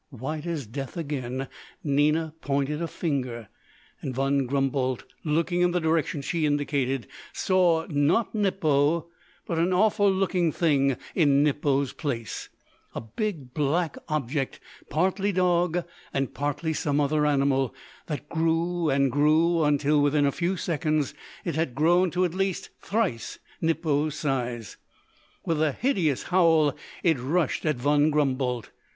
[0.09, 1.47] White as death again,
[1.83, 3.49] Nina pointed a finger,
[4.01, 9.09] and Von Grumboldt, looking in the direction she indicated, saw not Nippo,
[9.45, 12.49] but an awful looking thing in Nippo's place
[12.95, 14.59] a big black object,
[14.89, 17.71] partly dog and partly some other animal,
[18.07, 21.13] that grew and grew until, within a few seconds,
[21.45, 24.77] it had grown to at least thrice Nippo's size.
[25.45, 28.71] With a hideous howl it rushed at Von Grumboldt.